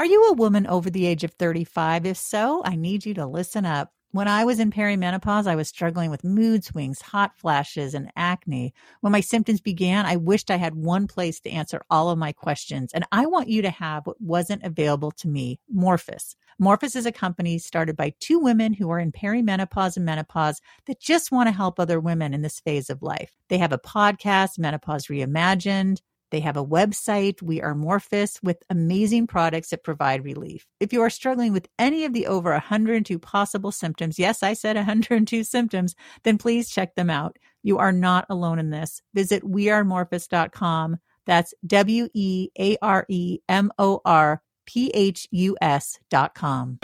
Are 0.00 0.06
you 0.06 0.28
a 0.28 0.32
woman 0.32 0.66
over 0.66 0.88
the 0.88 1.04
age 1.04 1.24
of 1.24 1.32
35? 1.32 2.06
If 2.06 2.16
so, 2.16 2.62
I 2.64 2.74
need 2.74 3.04
you 3.04 3.12
to 3.12 3.26
listen 3.26 3.66
up. 3.66 3.92
When 4.12 4.28
I 4.28 4.46
was 4.46 4.58
in 4.58 4.70
perimenopause, 4.70 5.46
I 5.46 5.56
was 5.56 5.68
struggling 5.68 6.10
with 6.10 6.24
mood 6.24 6.64
swings, 6.64 7.02
hot 7.02 7.32
flashes, 7.36 7.92
and 7.92 8.10
acne. 8.16 8.72
When 9.02 9.12
my 9.12 9.20
symptoms 9.20 9.60
began, 9.60 10.06
I 10.06 10.16
wished 10.16 10.50
I 10.50 10.56
had 10.56 10.74
one 10.74 11.06
place 11.06 11.38
to 11.40 11.50
answer 11.50 11.82
all 11.90 12.08
of 12.08 12.16
my 12.16 12.32
questions. 12.32 12.94
And 12.94 13.04
I 13.12 13.26
want 13.26 13.50
you 13.50 13.60
to 13.60 13.68
have 13.68 14.06
what 14.06 14.18
wasn't 14.22 14.62
available 14.62 15.10
to 15.18 15.28
me 15.28 15.60
Morphus. 15.70 16.34
Morphus 16.58 16.96
is 16.96 17.04
a 17.04 17.12
company 17.12 17.58
started 17.58 17.94
by 17.94 18.14
two 18.20 18.38
women 18.38 18.72
who 18.72 18.90
are 18.90 18.98
in 18.98 19.12
perimenopause 19.12 19.96
and 19.98 20.06
menopause 20.06 20.62
that 20.86 20.98
just 20.98 21.30
want 21.30 21.48
to 21.48 21.54
help 21.54 21.78
other 21.78 22.00
women 22.00 22.32
in 22.32 22.40
this 22.40 22.58
phase 22.60 22.88
of 22.88 23.02
life. 23.02 23.36
They 23.50 23.58
have 23.58 23.72
a 23.72 23.78
podcast, 23.78 24.58
Menopause 24.58 25.08
Reimagined. 25.08 26.00
They 26.30 26.40
have 26.40 26.56
a 26.56 26.64
website, 26.64 27.42
We 27.42 27.60
Are 27.60 27.74
Morphus, 27.74 28.42
with 28.42 28.62
amazing 28.70 29.26
products 29.26 29.70
that 29.70 29.84
provide 29.84 30.24
relief. 30.24 30.66
If 30.78 30.92
you 30.92 31.02
are 31.02 31.10
struggling 31.10 31.52
with 31.52 31.68
any 31.78 32.04
of 32.04 32.12
the 32.12 32.26
over 32.26 32.52
102 32.52 33.18
possible 33.18 33.72
symptoms, 33.72 34.18
yes, 34.18 34.42
I 34.42 34.52
said 34.52 34.76
102 34.76 35.44
symptoms, 35.44 35.94
then 36.22 36.38
please 36.38 36.70
check 36.70 36.94
them 36.94 37.10
out. 37.10 37.36
You 37.62 37.78
are 37.78 37.92
not 37.92 38.26
alone 38.30 38.58
in 38.58 38.70
this. 38.70 39.02
Visit 39.14 39.42
wearemorphus.com. 39.42 40.98
That's 41.26 41.54
W 41.66 42.08
E 42.14 42.48
A 42.58 42.76
R 42.80 43.06
E 43.08 43.38
M 43.48 43.70
O 43.78 44.00
R 44.04 44.42
P 44.66 44.90
H 44.94 45.28
U 45.30 45.56
S.com. 45.60 46.78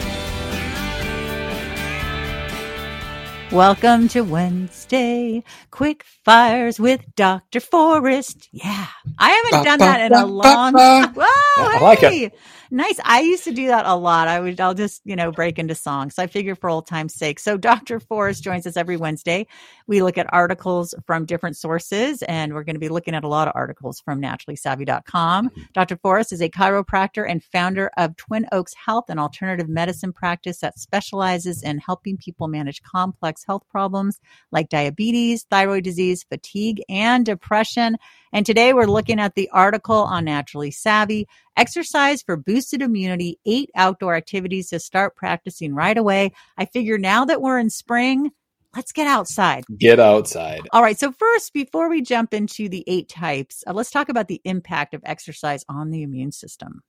Welcome 3.53 4.09
to 4.09 4.23
Wednesday, 4.23 5.45
Quick 5.71 6.05
Fires 6.25 6.81
with 6.81 7.05
Dr. 7.15 7.61
Forrest. 7.61 8.49
Yeah, 8.51 8.89
I 9.19 9.31
haven't 9.31 9.65
done 9.65 9.79
that 9.79 10.01
in 10.01 10.13
a 10.13 10.27
long 10.27 10.73
time. 10.73 11.15
Whoa, 11.15 11.25
I 11.25 11.79
like 11.81 12.03
it. 12.03 12.35
Nice. 12.71 12.99
I 13.05 13.21
used 13.21 13.45
to 13.45 13.53
do 13.53 13.69
that 13.69 13.87
a 13.87 13.95
lot. 13.95 14.27
I 14.27 14.41
would, 14.41 14.61
I'll 14.61 14.75
just, 14.75 15.01
you 15.05 15.15
know, 15.15 15.31
break 15.31 15.59
into 15.59 15.75
songs. 15.75 16.19
I 16.19 16.27
figure 16.27 16.57
for 16.57 16.69
old 16.69 16.87
time's 16.87 17.15
sake. 17.15 17.39
So 17.39 17.57
Dr. 17.57 18.01
Forrest 18.01 18.43
joins 18.43 18.67
us 18.67 18.77
every 18.77 18.97
Wednesday. 18.97 19.47
We 19.87 20.03
look 20.03 20.19
at 20.19 20.27
articles 20.33 20.95
from 21.07 21.27
different 21.27 21.57
sources, 21.57 22.23
and 22.23 22.53
we're 22.53 22.65
going 22.65 22.75
to 22.75 22.81
be 22.81 22.89
looking 22.89 23.15
at 23.15 23.23
a 23.23 23.29
lot 23.29 23.47
of 23.47 23.53
articles 23.55 24.01
from 24.01 24.21
naturallysavvy.com. 24.21 25.49
Mm-hmm. 25.49 25.61
Dr. 25.75 25.97
Forrest 25.97 26.33
is 26.33 26.43
a 26.43 26.49
chiropractor 26.49 27.25
and 27.29 27.43
founder 27.45 27.91
of 27.97 28.17
Twin 28.17 28.47
Oaks 28.51 28.75
Health, 28.75 29.05
an 29.09 29.19
alternative 29.19 29.69
medicine 29.69 30.13
practice 30.13 30.59
that 30.59 30.79
specializes 30.79 31.63
in 31.63 31.79
helping 31.79 32.17
people 32.17 32.49
manage 32.49 32.83
complex 32.83 33.36
health 33.45 33.63
problems 33.71 34.19
like 34.53 34.69
diabetes, 34.69 35.45
thyroid 35.51 35.85
disease, 35.85 36.25
fatigue, 36.25 36.83
and 36.89 37.27
depression. 37.27 37.97
And 38.33 38.45
today 38.45 38.73
we're 38.73 38.87
looking 38.87 39.21
at 39.21 39.35
the 39.35 39.49
article 39.51 39.97
on 39.97 40.25
Naturally 40.25 40.71
Savvy 40.71 41.27
exercise 41.57 42.23
for 42.23 42.37
boosted 42.37 42.83
immunity, 42.83 43.39
eight 43.47 43.71
outdoor 43.75 44.15
activities 44.15 44.71
to 44.71 44.79
start 44.79 45.17
practicing 45.17 45.75
right 45.75 45.97
away. 45.97 46.33
I 46.57 46.67
figure 46.67 46.99
now 46.99 47.25
that 47.25 47.41
we're 47.41 47.59
in 47.59 47.71
spring, 47.71 48.31
let's 48.75 48.93
get 48.93 49.07
outside. 49.07 49.65
Get 49.79 49.99
outside. 49.99 50.61
All 50.73 50.83
right. 50.83 50.99
So, 50.99 51.13
first, 51.13 51.53
before 51.53 51.89
we 51.89 52.03
jump 52.03 52.35
into 52.35 52.69
the 52.69 52.85
eight 52.87 53.09
types, 53.09 53.65
uh, 53.67 53.73
let's 53.73 53.91
talk 53.91 54.09
about 54.09 54.29
the 54.29 54.41
impact 54.45 54.95
of 54.95 55.03
exercise 55.05 55.65
on 55.69 55.91
the 55.91 56.03
immune 56.03 56.33
system. 56.33 56.83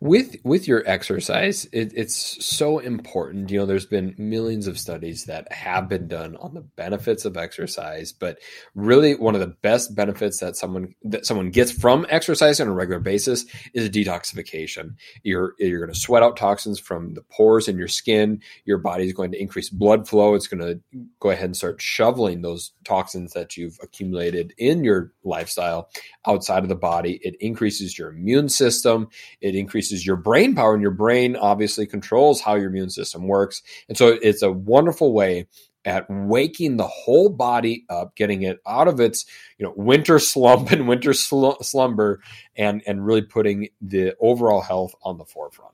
With 0.00 0.36
with 0.44 0.68
your 0.68 0.82
exercise, 0.86 1.66
it, 1.72 1.92
it's 1.94 2.44
so 2.44 2.78
important. 2.78 3.50
You 3.50 3.60
know, 3.60 3.66
there's 3.66 3.86
been 3.86 4.14
millions 4.18 4.66
of 4.66 4.78
studies 4.78 5.24
that 5.24 5.50
have 5.52 5.88
been 5.88 6.08
done 6.08 6.36
on 6.36 6.54
the 6.54 6.60
benefits 6.60 7.24
of 7.24 7.36
exercise, 7.36 8.12
but 8.12 8.38
really 8.74 9.14
one 9.14 9.34
of 9.34 9.40
the 9.40 9.54
best 9.62 9.94
benefits 9.94 10.40
that 10.40 10.56
someone 10.56 10.94
that 11.04 11.26
someone 11.26 11.50
gets 11.50 11.72
from 11.72 12.06
exercise 12.08 12.60
on 12.60 12.68
a 12.68 12.72
regular 12.72 13.00
basis 13.00 13.44
is 13.74 13.90
detoxification. 13.90 14.94
You're 15.22 15.54
you're 15.58 15.80
going 15.80 15.92
to 15.92 15.98
sweat 15.98 16.22
out 16.22 16.36
toxins 16.36 16.78
from 16.78 17.14
the 17.14 17.22
pores 17.22 17.68
in 17.68 17.78
your 17.78 17.88
skin. 17.88 18.40
Your 18.64 18.78
body 18.78 19.06
is 19.06 19.12
going 19.12 19.32
to 19.32 19.40
increase 19.40 19.68
blood 19.68 20.08
flow. 20.08 20.34
It's 20.34 20.48
going 20.48 20.60
to 20.60 20.80
go 21.20 21.30
ahead 21.30 21.46
and 21.46 21.56
start 21.56 21.80
shoveling 21.80 22.42
those 22.42 22.72
toxins 22.84 23.32
that 23.32 23.56
you've 23.56 23.78
accumulated 23.82 24.54
in 24.58 24.84
your 24.84 25.12
lifestyle 25.24 25.90
outside 26.26 26.62
of 26.62 26.68
the 26.68 26.74
body. 26.74 27.20
It 27.22 27.36
increases 27.40 27.98
your 27.98 28.10
immune 28.10 28.48
system. 28.48 29.08
It 29.40 29.54
increases 29.54 29.71
your 29.74 30.16
brain 30.16 30.54
power, 30.54 30.74
and 30.74 30.82
your 30.82 30.90
brain 30.90 31.36
obviously 31.36 31.86
controls 31.86 32.40
how 32.40 32.54
your 32.54 32.68
immune 32.68 32.90
system 32.90 33.26
works. 33.26 33.62
And 33.88 33.96
so 33.96 34.18
it's 34.22 34.42
a 34.42 34.50
wonderful 34.52 35.12
way 35.12 35.46
at 35.84 36.06
waking 36.08 36.76
the 36.76 36.86
whole 36.86 37.28
body 37.28 37.84
up, 37.88 38.14
getting 38.14 38.42
it 38.42 38.60
out 38.66 38.88
of 38.88 39.00
its 39.00 39.26
you 39.58 39.66
know 39.66 39.72
winter 39.76 40.18
slump 40.18 40.70
and 40.72 40.88
winter 40.88 41.12
sl- 41.12 41.60
slumber, 41.62 42.20
and 42.56 42.82
and 42.86 43.04
really 43.04 43.22
putting 43.22 43.68
the 43.80 44.14
overall 44.20 44.60
health 44.60 44.94
on 45.02 45.18
the 45.18 45.24
forefront. 45.24 45.72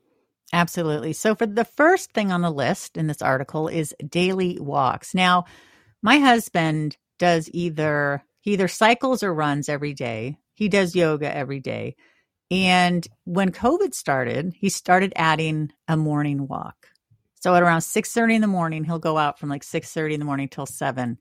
Absolutely. 0.53 1.13
So, 1.13 1.35
for 1.35 1.47
the 1.47 1.65
first 1.65 2.13
thing 2.13 2.33
on 2.33 2.41
the 2.41 2.51
list 2.51 2.97
in 2.97 3.07
this 3.07 3.21
article 3.21 3.69
is 3.69 3.95
daily 4.09 4.59
walks. 4.59 5.15
Now, 5.15 5.45
my 6.03 6.19
husband 6.19 6.97
does 7.19 7.51
either 7.53 8.23
he 8.41 8.53
either 8.53 8.69
cycles 8.69 9.23
or 9.23 9.35
runs 9.35 9.69
every 9.69 9.93
day. 9.93 10.39
He 10.55 10.69
does 10.69 10.97
yoga 10.97 11.35
every 11.35 11.61
day. 11.61 11.97
And 12.51 13.07
when 13.25 13.53
COVID 13.53 13.95
started, 13.95 14.55
he 14.57 14.69
started 14.69 15.13
adding 15.17 15.71
a 15.87 15.97
morning 15.97 16.49
walk. 16.49 16.89
So 17.41 17.55
at 17.55 17.63
around 17.63 17.83
6:30 17.83 18.35
in 18.35 18.41
the 18.41 18.47
morning, 18.47 18.85
he'll 18.85 18.99
go 18.99 19.19
out 19.19 19.39
from 19.39 19.49
like 19.49 19.63
6:30 19.63 20.15
in 20.15 20.21
the 20.21 20.27
morning 20.27 20.49
till 20.49 20.67
7. 20.67 21.19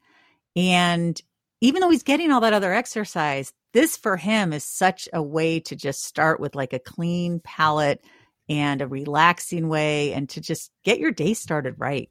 And 0.56 1.22
even 1.62 1.82
though 1.82 1.90
he's 1.90 2.04
getting 2.04 2.32
all 2.32 2.42
that 2.42 2.54
other 2.54 2.74
exercise, 2.74 3.54
this 3.74 3.98
for 3.98 4.18
him 4.18 4.54
is 4.54 4.64
such 4.64 5.10
a 5.14 5.22
way 5.22 5.60
to 5.62 5.76
just 5.76 6.04
start 6.04 6.40
with 6.40 6.56
like 6.56 6.74
a 6.74 6.80
clean 6.80 7.40
palate 7.44 8.04
and 8.50 8.82
a 8.82 8.88
relaxing 8.88 9.68
way 9.68 10.14
and 10.14 10.30
to 10.30 10.42
just 10.42 10.72
get 10.84 11.00
your 11.00 11.12
day 11.12 11.34
started 11.34 11.76
right. 11.78 12.10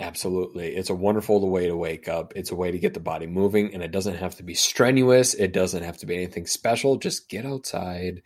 Absolutely. 0.00 0.74
It's 0.74 0.88
a 0.88 0.94
wonderful 0.94 1.46
way 1.50 1.66
to 1.66 1.76
wake 1.76 2.08
up. 2.08 2.32
It's 2.34 2.50
a 2.50 2.54
way 2.54 2.70
to 2.70 2.78
get 2.78 2.94
the 2.94 3.00
body 3.00 3.26
moving, 3.26 3.74
and 3.74 3.82
it 3.82 3.90
doesn't 3.90 4.16
have 4.16 4.34
to 4.36 4.42
be 4.42 4.54
strenuous. 4.54 5.34
It 5.34 5.52
doesn't 5.52 5.82
have 5.82 5.98
to 5.98 6.06
be 6.06 6.14
anything 6.14 6.46
special. 6.46 6.96
Just 6.96 7.28
get 7.28 7.44
outside, 7.44 8.22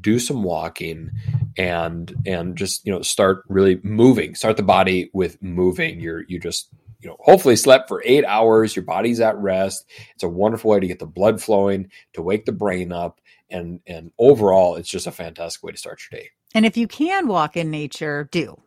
do 0.00 0.18
some 0.18 0.42
walking, 0.42 1.10
and 1.58 2.14
and 2.24 2.56
just 2.56 2.86
you 2.86 2.92
know 2.92 3.02
start 3.02 3.44
really 3.48 3.78
moving. 3.82 4.34
Start 4.34 4.56
the 4.56 4.62
body 4.62 5.10
with 5.12 5.40
moving. 5.42 6.00
You're 6.00 6.24
you 6.28 6.40
just 6.40 6.70
you 7.00 7.10
know 7.10 7.18
hopefully 7.20 7.56
slept 7.56 7.88
for 7.88 8.02
eight 8.06 8.24
hours. 8.24 8.74
Your 8.74 8.86
body's 8.86 9.20
at 9.20 9.36
rest. 9.36 9.84
It's 10.14 10.24
a 10.24 10.28
wonderful 10.28 10.70
way 10.70 10.80
to 10.80 10.86
get 10.86 10.98
the 10.98 11.06
blood 11.06 11.42
flowing, 11.42 11.90
to 12.14 12.22
wake 12.22 12.46
the 12.46 12.52
brain 12.52 12.90
up, 12.90 13.20
and 13.50 13.80
and 13.86 14.12
overall, 14.18 14.76
it's 14.76 14.88
just 14.88 15.06
a 15.06 15.12
fantastic 15.12 15.62
way 15.62 15.72
to 15.72 15.78
start 15.78 16.00
your 16.10 16.20
day. 16.20 16.30
And 16.54 16.64
if 16.64 16.78
you 16.78 16.88
can 16.88 17.28
walk 17.28 17.54
in 17.54 17.70
nature, 17.70 18.30
do. 18.32 18.62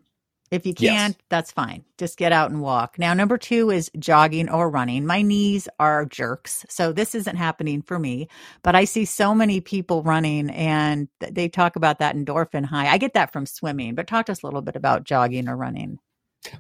If 0.52 0.66
you 0.66 0.74
can't, 0.74 1.16
Yes. 1.16 1.26
that's 1.30 1.52
fine. 1.52 1.86
Just 1.98 2.18
get 2.18 2.34
out 2.34 2.52
and 2.52 2.62
walk. 2.62 3.00
Now, 3.00 3.14
number 3.14 3.38
two 3.38 3.70
is 3.72 3.90
jogging 3.98 4.50
or 4.50 4.70
running. 4.70 5.06
My 5.06 5.22
knees 5.22 5.70
are 5.80 6.06
jerks. 6.06 6.66
So 6.70 6.92
this 6.92 7.16
isn't 7.16 7.38
happening 7.38 7.82
for 7.82 7.98
me, 7.98 8.28
but 8.62 8.76
I 8.76 8.84
see 8.84 9.06
so 9.06 9.34
many 9.34 9.62
people 9.62 10.04
running 10.04 10.50
and 10.50 11.08
they 11.20 11.48
talk 11.48 11.78
about 11.78 12.00
that 12.00 12.16
endorphin 12.16 12.66
high. 12.66 12.90
I 12.90 12.98
get 12.98 13.14
that 13.14 13.32
from 13.32 13.46
swimming, 13.46 13.96
but 13.96 14.08
talk 14.08 14.26
to 14.26 14.34
us 14.34 14.44
a 14.44 14.46
little 14.46 14.62
bit 14.62 14.76
about 14.76 15.06
jogging 15.06 15.48
or 15.48 15.56
running. 15.56 16.00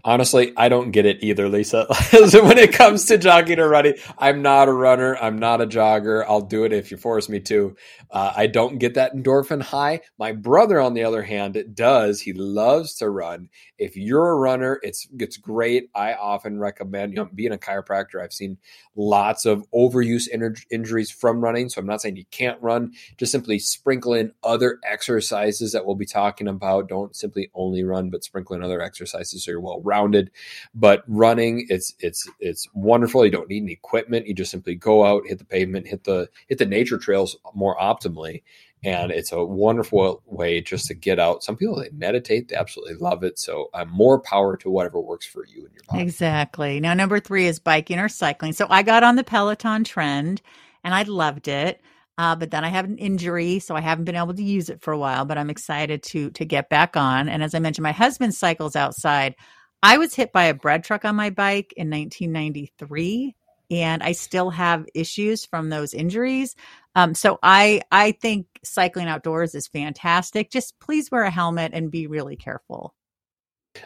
Honestly, 0.03 0.53
I 0.55 0.69
don't 0.69 0.91
get 0.91 1.07
it 1.07 1.23
either, 1.23 1.49
Lisa. 1.49 1.87
when 2.11 2.57
it 2.59 2.71
comes 2.73 3.05
to 3.05 3.17
jogging 3.17 3.59
or 3.59 3.67
running, 3.67 3.95
I'm 4.17 4.41
not 4.43 4.67
a 4.67 4.73
runner. 4.73 5.17
I'm 5.17 5.39
not 5.39 5.59
a 5.59 5.65
jogger. 5.65 6.23
I'll 6.27 6.41
do 6.41 6.65
it 6.65 6.73
if 6.73 6.91
you 6.91 6.97
force 6.97 7.27
me 7.27 7.39
to. 7.41 7.75
Uh, 8.11 8.31
I 8.35 8.47
don't 8.47 8.77
get 8.77 8.93
that 8.93 9.15
endorphin 9.15 9.61
high. 9.61 10.01
My 10.19 10.33
brother, 10.33 10.79
on 10.79 10.93
the 10.93 11.03
other 11.03 11.23
hand, 11.23 11.57
does. 11.73 12.21
He 12.21 12.33
loves 12.33 12.95
to 12.95 13.09
run. 13.09 13.49
If 13.79 13.97
you're 13.97 14.29
a 14.29 14.35
runner, 14.35 14.79
it's 14.83 15.07
it's 15.17 15.37
great. 15.37 15.89
I 15.95 16.13
often 16.13 16.59
recommend. 16.59 17.13
You 17.13 17.17
know, 17.19 17.29
being 17.33 17.53
a 17.53 17.57
chiropractor, 17.57 18.21
I've 18.23 18.33
seen 18.33 18.57
lots 18.95 19.45
of 19.45 19.65
overuse 19.73 20.27
inj- 20.33 20.65
injuries 20.69 21.09
from 21.09 21.41
running. 21.43 21.69
So 21.69 21.81
I'm 21.81 21.87
not 21.87 22.01
saying 22.01 22.17
you 22.17 22.25
can't 22.29 22.61
run. 22.61 22.91
Just 23.17 23.31
simply 23.31 23.57
sprinkle 23.57 24.13
in 24.13 24.33
other 24.43 24.79
exercises 24.83 25.71
that 25.71 25.85
we'll 25.85 25.95
be 25.95 26.05
talking 26.05 26.47
about. 26.47 26.87
Don't 26.87 27.15
simply 27.15 27.49
only 27.55 27.83
run, 27.83 28.11
but 28.11 28.23
sprinkle 28.23 28.55
in 28.55 28.63
other 28.63 28.81
exercises 28.81 29.43
so 29.43 29.51
you're 29.51 29.61
well 29.61 29.70
rounded. 29.79 30.31
But 30.73 31.03
running, 31.07 31.67
it's 31.69 31.95
it's 31.99 32.29
it's 32.39 32.67
wonderful. 32.73 33.25
You 33.25 33.31
don't 33.31 33.49
need 33.49 33.63
any 33.63 33.73
equipment. 33.73 34.27
You 34.27 34.33
just 34.33 34.51
simply 34.51 34.75
go 34.75 35.05
out, 35.05 35.27
hit 35.27 35.39
the 35.39 35.45
pavement, 35.45 35.87
hit 35.87 36.03
the 36.03 36.29
hit 36.47 36.57
the 36.57 36.65
nature 36.65 36.97
trails 36.97 37.37
more 37.53 37.77
optimally. 37.77 38.43
And 38.83 39.11
it's 39.11 39.31
a 39.31 39.43
wonderful 39.43 40.23
way 40.25 40.59
just 40.59 40.87
to 40.87 40.95
get 40.95 41.19
out. 41.19 41.43
Some 41.43 41.55
people 41.55 41.79
they 41.79 41.89
meditate, 41.91 42.47
they 42.47 42.55
absolutely 42.55 42.95
love 42.95 43.23
it. 43.23 43.37
So 43.37 43.69
uh, 43.75 43.85
more 43.85 44.19
power 44.19 44.57
to 44.57 44.71
whatever 44.71 44.99
works 44.99 45.27
for 45.27 45.45
you 45.45 45.65
and 45.65 45.73
your 45.73 45.83
body. 45.87 46.01
Exactly. 46.01 46.79
Now, 46.79 46.95
number 46.95 47.19
three 47.19 47.45
is 47.45 47.59
biking 47.59 47.99
or 47.99 48.09
cycling. 48.09 48.53
So 48.53 48.65
I 48.69 48.81
got 48.81 49.03
on 49.03 49.17
the 49.17 49.23
Peloton 49.23 49.83
trend 49.83 50.41
and 50.83 50.95
I 50.95 51.03
loved 51.03 51.47
it. 51.47 51.79
Uh, 52.17 52.35
but 52.35 52.51
then 52.51 52.63
I 52.63 52.69
have 52.69 52.85
an 52.85 52.97
injury, 52.97 53.59
so 53.59 53.75
I 53.75 53.81
haven't 53.81 54.05
been 54.05 54.15
able 54.15 54.33
to 54.33 54.43
use 54.43 54.69
it 54.69 54.81
for 54.81 54.91
a 54.91 54.97
while. 54.97 55.25
But 55.25 55.37
I'm 55.37 55.49
excited 55.49 56.03
to 56.03 56.29
to 56.31 56.45
get 56.45 56.69
back 56.69 56.97
on. 56.97 57.29
And 57.29 57.41
as 57.41 57.55
I 57.55 57.59
mentioned, 57.59 57.83
my 57.83 57.91
husband 57.91 58.35
cycles 58.35 58.75
outside. 58.75 59.35
I 59.83 59.97
was 59.97 60.13
hit 60.13 60.31
by 60.31 60.45
a 60.45 60.53
bread 60.53 60.83
truck 60.83 61.05
on 61.05 61.15
my 61.15 61.29
bike 61.31 61.73
in 61.75 61.89
1993, 61.89 63.35
and 63.71 64.03
I 64.03 64.11
still 64.11 64.51
have 64.51 64.85
issues 64.93 65.45
from 65.45 65.69
those 65.69 65.93
injuries. 65.93 66.55
Um, 66.95 67.15
so 67.15 67.39
I 67.41 67.81
I 67.91 68.11
think 68.11 68.47
cycling 68.63 69.07
outdoors 69.07 69.55
is 69.55 69.67
fantastic. 69.67 70.51
Just 70.51 70.79
please 70.79 71.09
wear 71.09 71.23
a 71.23 71.31
helmet 71.31 71.71
and 71.73 71.89
be 71.89 72.07
really 72.07 72.35
careful. 72.35 72.93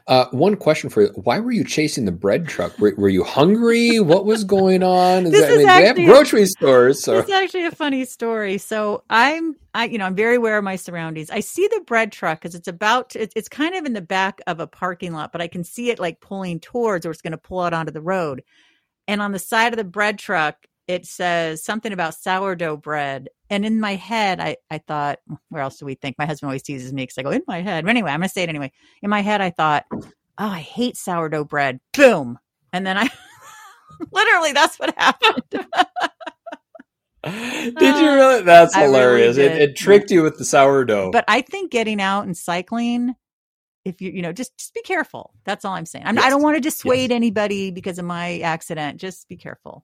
Uh, 0.07 0.25
one 0.31 0.55
question 0.55 0.89
for 0.89 1.03
you: 1.03 1.07
Why 1.15 1.39
were 1.39 1.51
you 1.51 1.63
chasing 1.63 2.05
the 2.05 2.11
bread 2.11 2.47
truck? 2.47 2.77
Were, 2.79 2.93
were 2.97 3.09
you 3.09 3.23
hungry? 3.23 3.99
what 3.99 4.25
was 4.25 4.43
going 4.43 4.83
on? 4.83 5.25
Is 5.25 5.31
this 5.31 5.41
that, 5.41 5.51
is 5.51 5.55
I 5.55 5.57
mean, 5.57 5.67
actually, 5.69 5.81
they 5.83 6.01
have 6.03 6.15
grocery 6.15 6.45
stores. 6.45 7.03
So. 7.03 7.19
It's 7.19 7.31
actually 7.31 7.65
a 7.65 7.71
funny 7.71 8.05
story. 8.05 8.57
So 8.57 9.03
I'm, 9.09 9.55
I, 9.73 9.85
you 9.85 9.97
know, 9.97 10.05
I'm 10.05 10.15
very 10.15 10.35
aware 10.35 10.57
of 10.57 10.63
my 10.63 10.75
surroundings. 10.75 11.29
I 11.29 11.39
see 11.39 11.67
the 11.67 11.81
bread 11.81 12.11
truck 12.11 12.39
because 12.39 12.55
it's 12.55 12.67
about, 12.67 13.11
to, 13.11 13.21
it's, 13.21 13.33
it's 13.35 13.49
kind 13.49 13.75
of 13.75 13.85
in 13.85 13.93
the 13.93 14.01
back 14.01 14.41
of 14.47 14.59
a 14.59 14.67
parking 14.67 15.13
lot, 15.13 15.31
but 15.31 15.41
I 15.41 15.47
can 15.47 15.63
see 15.63 15.89
it 15.89 15.99
like 15.99 16.19
pulling 16.19 16.59
towards, 16.59 17.05
or 17.05 17.11
it's 17.11 17.21
going 17.21 17.31
to 17.31 17.37
pull 17.37 17.61
out 17.61 17.73
onto 17.73 17.91
the 17.91 18.01
road. 18.01 18.43
And 19.07 19.21
on 19.21 19.31
the 19.31 19.39
side 19.39 19.73
of 19.73 19.77
the 19.77 19.83
bread 19.83 20.17
truck, 20.17 20.65
it 20.87 21.05
says 21.05 21.63
something 21.63 21.91
about 21.91 22.13
sourdough 22.15 22.77
bread. 22.77 23.29
And 23.49 23.65
in 23.65 23.79
my 23.79 23.95
head, 23.95 24.39
I, 24.39 24.57
I 24.69 24.77
thought, 24.79 25.19
where 25.49 25.61
else 25.61 25.77
do 25.77 25.85
we 25.85 25.95
think? 25.95 26.17
My 26.17 26.25
husband 26.25 26.49
always 26.49 26.63
teases 26.63 26.93
me 26.93 27.03
because 27.03 27.17
I 27.17 27.23
go, 27.23 27.31
in 27.31 27.43
my 27.47 27.61
head. 27.61 27.85
But 27.85 27.91
anyway, 27.91 28.11
I'm 28.11 28.19
going 28.19 28.29
to 28.29 28.33
say 28.33 28.43
it 28.43 28.49
anyway. 28.49 28.71
In 29.01 29.09
my 29.09 29.21
head, 29.21 29.41
I 29.41 29.49
thought, 29.49 29.85
oh, 29.91 30.03
I 30.37 30.59
hate 30.59 30.97
sourdough 30.97 31.45
bread. 31.45 31.79
Boom. 31.93 32.39
And 32.71 32.85
then 32.85 32.97
I, 32.97 33.09
literally, 34.11 34.51
that's 34.53 34.77
what 34.77 34.93
happened. 34.97 35.43
did 35.49 35.65
you 37.23 38.07
ah, 38.07 38.15
really? 38.15 38.41
That's 38.43 38.75
hilarious. 38.75 39.37
Really 39.37 39.49
it, 39.49 39.69
it, 39.69 39.75
tricked 39.75 40.11
you 40.11 40.21
with 40.21 40.37
the 40.37 40.45
sourdough. 40.45 41.11
But 41.11 41.25
I 41.27 41.41
think 41.41 41.71
getting 41.71 41.99
out 42.01 42.25
and 42.25 42.37
cycling, 42.37 43.15
if 43.85 44.01
you, 44.01 44.11
you 44.11 44.21
know, 44.21 44.33
just, 44.33 44.55
just 44.57 44.73
be 44.73 44.81
careful. 44.81 45.33
That's 45.45 45.65
all 45.65 45.73
I'm 45.73 45.87
saying. 45.87 46.05
I'm, 46.05 46.15
yes. 46.15 46.25
I 46.25 46.29
don't 46.29 46.43
want 46.43 46.57
to 46.57 46.61
dissuade 46.61 47.09
yes. 47.09 47.15
anybody 47.15 47.71
because 47.71 47.97
of 47.97 48.05
my 48.05 48.39
accident. 48.39 48.99
Just 48.99 49.27
be 49.27 49.37
careful. 49.37 49.83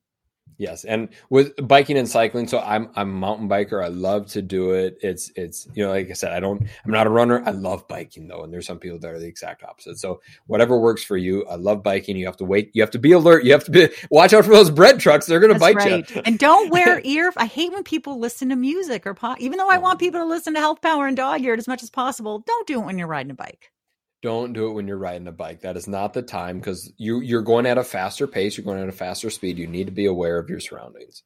Yes, 0.57 0.83
and 0.83 1.09
with 1.30 1.56
biking 1.68 1.98
and 1.98 2.07
cycling, 2.07 2.48
so 2.48 2.59
I'm 2.59 2.89
I'm 2.95 3.09
a 3.09 3.13
mountain 3.13 3.50
biker. 3.50 3.83
I 3.83 3.88
love 3.88 4.27
to 4.27 4.42
do 4.42 4.71
it. 4.71 4.98
It's 5.01 5.31
it's 5.36 5.68
you 5.74 5.83
know 5.83 5.92
like 5.92 6.09
I 6.09 6.13
said, 6.13 6.33
I 6.33 6.39
don't 6.39 6.62
I'm 6.86 6.92
not 6.92 7.07
a 7.07 7.09
runner. 7.09 7.42
I 7.45 7.51
love 7.51 7.88
biking 7.88 8.27
though, 8.27 8.44
and 8.44 8.53
there's 8.53 8.68
some 8.68 8.80
people 8.80 9.00
that 9.00 9.09
are 9.09 9.19
the 9.19 9.27
exact 9.27 9.63
opposite. 9.63 9.98
So 9.98 10.21
whatever 10.48 10.80
works 10.80 11.03
for 11.03 11.18
you. 11.18 11.45
I 11.45 11.56
love 11.56 11.83
biking. 11.83 12.15
You 12.15 12.25
have 12.25 12.38
to 12.38 12.45
wait. 12.45 12.71
You 12.74 12.81
have 12.81 12.92
to 12.92 13.00
be 13.00 13.12
alert. 13.12 13.44
You 13.44 13.53
have 13.53 13.63
to 13.65 13.71
be 13.71 13.89
watch 14.09 14.33
out 14.33 14.45
for 14.45 14.51
those 14.51 14.69
bread 14.69 15.00
trucks. 15.00 15.25
They're 15.25 15.39
going 15.39 15.53
to 15.53 15.59
bite 15.59 15.75
right. 15.75 16.09
you. 16.09 16.21
And 16.25 16.38
don't 16.38 16.69
wear 16.69 17.01
ear. 17.04 17.31
I 17.38 17.45
hate 17.45 17.71
when 17.71 17.83
people 17.83 18.19
listen 18.19 18.50
to 18.50 18.56
music 18.56 19.07
or 19.07 19.13
pop. 19.13 19.39
Even 19.39 19.57
though 19.57 19.69
I 19.69 19.77
want 19.77 20.00
people 20.00 20.19
to 20.19 20.25
listen 20.25 20.54
to 20.54 20.59
Health 20.59 20.81
Power 20.81 21.07
and 21.07 21.18
Dog 21.18 21.42
Eared 21.42 21.59
as 21.59 21.68
much 21.68 21.83
as 21.83 21.89
possible, 21.89 22.39
don't 22.39 22.68
do 22.68 22.81
it 22.81 22.86
when 22.86 22.97
you're 22.97 23.07
riding 23.07 23.31
a 23.31 23.36
bike 23.36 23.71
don't 24.21 24.53
do 24.53 24.68
it 24.68 24.73
when 24.73 24.88
you're 24.88 24.97
riding 24.97 25.27
a 25.27 25.31
bike. 25.31 25.62
That 25.62 25.77
is 25.77 25.88
not 25.88 26.13
the 26.13 26.21
time 26.21 26.59
because 26.59 26.91
you 26.97 27.21
you're 27.21 27.41
going 27.41 27.65
at 27.65 27.77
a 27.77 27.83
faster 27.83 28.27
pace. 28.27 28.57
You're 28.57 28.65
going 28.65 28.81
at 28.81 28.89
a 28.89 28.94
faster 28.94 29.29
speed. 29.29 29.57
You 29.57 29.68
need 29.68 29.85
to 29.85 29.91
be 29.91 30.06
aware 30.06 30.38
of 30.38 30.50
your 30.50 30.59
surroundings. 30.59 31.23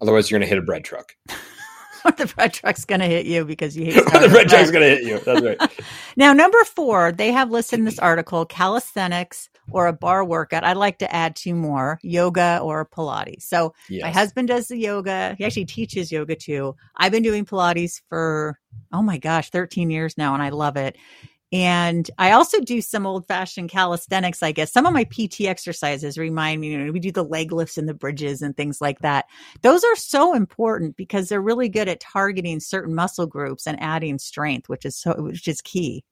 Otherwise, 0.00 0.30
you're 0.30 0.38
going 0.38 0.48
to 0.48 0.54
hit 0.54 0.62
a 0.62 0.66
bread 0.66 0.84
truck. 0.84 1.16
or 2.04 2.12
the 2.12 2.26
bread 2.26 2.52
truck's 2.52 2.84
going 2.84 3.00
to 3.00 3.06
hit 3.06 3.26
you 3.26 3.44
because 3.44 3.76
you 3.76 3.86
hate 3.86 3.94
the 4.04 4.28
bread 4.30 4.48
truck's 4.48 4.70
going 4.70 4.88
to 4.88 4.96
hit 4.96 5.04
you. 5.04 5.18
That's 5.18 5.42
right. 5.42 5.84
now, 6.16 6.32
number 6.32 6.62
four, 6.64 7.12
they 7.12 7.32
have 7.32 7.50
listed 7.50 7.78
in 7.78 7.84
this 7.84 7.98
article 7.98 8.44
calisthenics 8.44 9.48
or 9.70 9.86
a 9.86 9.92
bar 9.92 10.24
workout. 10.24 10.64
I'd 10.64 10.76
like 10.76 10.98
to 10.98 11.14
add 11.14 11.36
two 11.36 11.54
more 11.54 11.98
yoga 12.02 12.60
or 12.62 12.86
Pilates. 12.86 13.42
So, 13.42 13.74
yes. 13.88 14.02
my 14.02 14.10
husband 14.10 14.48
does 14.48 14.68
the 14.68 14.78
yoga. 14.78 15.34
He 15.38 15.44
actually 15.44 15.66
teaches 15.66 16.12
yoga 16.12 16.36
too. 16.36 16.76
I've 16.96 17.12
been 17.12 17.22
doing 17.22 17.44
Pilates 17.44 18.00
for, 18.08 18.58
oh 18.92 19.02
my 19.02 19.18
gosh, 19.18 19.50
13 19.50 19.90
years 19.90 20.16
now, 20.16 20.34
and 20.34 20.42
I 20.42 20.50
love 20.50 20.76
it. 20.76 20.96
And 21.50 22.10
I 22.18 22.32
also 22.32 22.60
do 22.60 22.82
some 22.82 23.06
old 23.06 23.26
fashioned 23.26 23.70
calisthenics, 23.70 24.42
I 24.42 24.52
guess. 24.52 24.72
Some 24.72 24.84
of 24.84 24.92
my 24.92 25.04
PT 25.04 25.42
exercises 25.42 26.18
remind 26.18 26.60
me, 26.60 26.68
you 26.68 26.84
know, 26.84 26.92
we 26.92 27.00
do 27.00 27.10
the 27.10 27.24
leg 27.24 27.52
lifts 27.52 27.78
and 27.78 27.88
the 27.88 27.94
bridges 27.94 28.42
and 28.42 28.56
things 28.56 28.80
like 28.80 28.98
that. 29.00 29.26
Those 29.62 29.82
are 29.82 29.96
so 29.96 30.34
important 30.34 30.96
because 30.96 31.28
they're 31.28 31.40
really 31.40 31.70
good 31.70 31.88
at 31.88 32.00
targeting 32.00 32.60
certain 32.60 32.94
muscle 32.94 33.26
groups 33.26 33.66
and 33.66 33.80
adding 33.82 34.18
strength, 34.18 34.68
which 34.68 34.84
is 34.84 34.96
so, 34.96 35.14
which 35.22 35.48
is 35.48 35.62
key. 35.62 36.04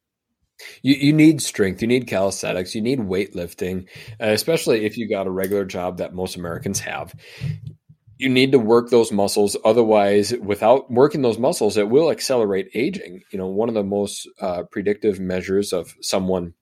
You, 0.82 0.94
you 0.94 1.12
need 1.12 1.42
strength, 1.42 1.82
you 1.82 1.88
need 1.88 2.06
calisthenics, 2.06 2.74
you 2.74 2.80
need 2.80 3.00
weightlifting, 3.00 3.86
uh, 4.20 4.28
especially 4.28 4.86
if 4.86 4.96
you 4.96 5.06
got 5.06 5.26
a 5.26 5.30
regular 5.30 5.66
job 5.66 5.98
that 5.98 6.14
most 6.14 6.36
Americans 6.36 6.80
have 6.80 7.14
you 8.18 8.28
need 8.28 8.52
to 8.52 8.58
work 8.58 8.90
those 8.90 9.12
muscles. 9.12 9.56
Otherwise 9.64 10.32
without 10.34 10.90
working 10.90 11.22
those 11.22 11.38
muscles 11.38 11.76
it 11.76 11.88
will 11.88 12.10
accelerate 12.10 12.70
aging. 12.74 13.22
You 13.30 13.38
know 13.38 13.48
one 13.48 13.68
of 13.68 13.74
the 13.74 13.84
most 13.84 14.28
uh, 14.40 14.64
predictive 14.64 15.20
measures 15.20 15.72
of 15.72 15.94
someone 16.00 16.54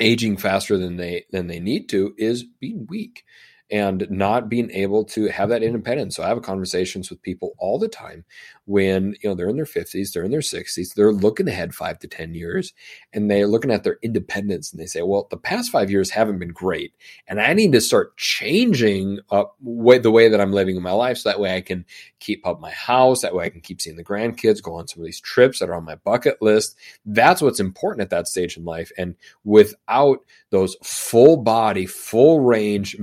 aging 0.00 0.36
faster 0.36 0.78
than 0.78 0.96
they 0.96 1.24
than 1.30 1.46
they 1.46 1.60
need 1.60 1.88
to 1.90 2.14
is 2.18 2.44
being 2.60 2.86
weak 2.88 3.24
and 3.72 4.06
not 4.10 4.50
being 4.50 4.70
able 4.70 5.02
to 5.02 5.28
have 5.28 5.48
that 5.48 5.62
independence. 5.62 6.14
So 6.14 6.22
I 6.22 6.28
have 6.28 6.42
conversations 6.42 7.08
with 7.08 7.22
people 7.22 7.54
all 7.58 7.78
the 7.78 7.88
time 7.88 8.24
when 8.66 9.16
you 9.22 9.28
know 9.28 9.34
they're 9.34 9.48
in 9.48 9.56
their 9.56 9.64
50s, 9.64 10.12
they're 10.12 10.22
in 10.22 10.30
their 10.30 10.40
60s, 10.40 10.94
they're 10.94 11.12
looking 11.12 11.48
ahead 11.48 11.74
5 11.74 11.98
to 12.00 12.06
10 12.06 12.34
years 12.34 12.74
and 13.12 13.30
they're 13.30 13.46
looking 13.48 13.70
at 13.70 13.82
their 13.82 13.98
independence 14.02 14.70
and 14.70 14.80
they 14.80 14.86
say, 14.86 15.00
"Well, 15.00 15.26
the 15.30 15.38
past 15.38 15.72
5 15.72 15.90
years 15.90 16.10
haven't 16.10 16.38
been 16.38 16.52
great 16.52 16.92
and 17.26 17.40
I 17.40 17.54
need 17.54 17.72
to 17.72 17.80
start 17.80 18.16
changing 18.18 19.20
up 19.30 19.56
way, 19.62 19.98
the 19.98 20.10
way 20.10 20.28
that 20.28 20.40
I'm 20.40 20.52
living 20.52 20.76
in 20.76 20.82
my 20.82 20.92
life 20.92 21.16
so 21.16 21.30
that 21.30 21.40
way 21.40 21.56
I 21.56 21.62
can 21.62 21.86
keep 22.20 22.46
up 22.46 22.60
my 22.60 22.70
house, 22.70 23.22
that 23.22 23.34
way 23.34 23.46
I 23.46 23.50
can 23.50 23.62
keep 23.62 23.80
seeing 23.80 23.96
the 23.96 24.04
grandkids, 24.04 24.62
go 24.62 24.74
on 24.74 24.86
some 24.86 25.00
of 25.00 25.06
these 25.06 25.20
trips 25.20 25.58
that 25.58 25.70
are 25.70 25.74
on 25.74 25.84
my 25.84 25.94
bucket 25.96 26.42
list." 26.42 26.76
That's 27.06 27.40
what's 27.40 27.58
important 27.60 28.02
at 28.02 28.10
that 28.10 28.28
stage 28.28 28.58
in 28.58 28.64
life 28.64 28.92
and 28.98 29.16
without 29.44 30.18
those 30.50 30.76
full 30.82 31.38
body, 31.38 31.86
full 31.86 32.40
range 32.40 32.98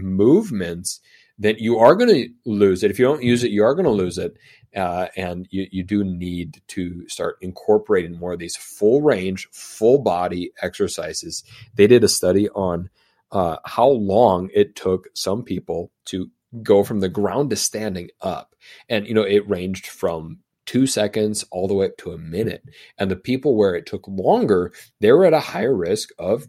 movements, 0.60 1.00
then 1.38 1.56
you 1.58 1.80
are 1.80 1.96
going 1.96 2.10
to 2.10 2.30
lose 2.46 2.84
it. 2.84 2.92
If 2.92 3.00
you 3.00 3.06
don't 3.06 3.24
use 3.24 3.44
it, 3.44 3.52
you 3.52 3.64
are 3.64 3.74
going 3.74 3.86
to 3.86 3.92
lose 3.92 4.18
it. 4.18 4.38
Uh, 4.76 5.08
and 5.16 5.48
you, 5.50 5.68
you 5.72 5.84
do 5.84 6.04
need 6.04 6.62
to 6.68 7.08
start 7.08 7.38
incorporating 7.42 8.20
more 8.20 8.34
of 8.34 8.40
these 8.40 8.56
full 8.56 9.02
range, 9.02 9.48
full 9.52 10.00
body 10.00 10.52
exercises. 10.62 11.44
They 11.76 11.88
did 11.88 12.04
a 12.04 12.08
study 12.08 12.50
on 12.50 12.90
uh, 13.32 13.58
how 13.66 13.88
long 13.88 14.50
it 14.54 14.76
took 14.76 15.08
some 15.16 15.44
people 15.44 15.92
to 16.06 16.30
go 16.62 16.84
from 16.84 17.00
the 17.00 17.10
ground 17.10 17.50
to 17.50 17.56
standing 17.56 18.10
up. 18.22 18.56
And, 18.90 19.08
you 19.08 19.14
know, 19.14 19.24
it 19.24 19.50
ranged 19.50 19.88
from 19.88 20.40
two 20.66 20.86
seconds 20.86 21.46
all 21.52 21.68
the 21.68 21.74
way 21.74 21.88
up 21.88 21.98
to 21.98 22.12
a 22.12 22.18
minute. 22.18 22.64
And 22.98 23.10
the 23.10 23.16
people 23.16 23.56
where 23.56 23.76
it 23.76 23.88
took 23.88 24.08
longer, 24.08 24.72
they 25.00 25.12
were 25.12 25.26
at 25.26 25.34
a 25.34 25.40
higher 25.40 25.76
risk 25.76 26.10
of 26.20 26.48